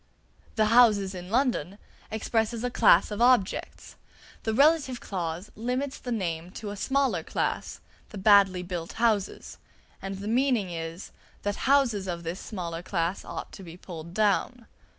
[0.55, 1.77] "The houses in London"
[2.09, 3.97] expresses a class of objects;
[4.41, 9.59] the relative clause limits the name to a smaller class, the badly built houses;
[10.01, 11.11] and the meaning is,
[11.43, 14.65] that houses of this smaller class ought to be pulled down.